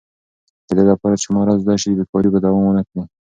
د 0.67 0.69
دې 0.77 0.83
لپاره 0.91 1.15
چې 1.21 1.27
مهارت 1.33 1.57
زده 1.63 1.75
شي، 1.81 1.97
بېکاري 1.97 2.29
به 2.31 2.39
دوام 2.45 2.63
ونه 2.65 2.83
کړي. 2.89 3.01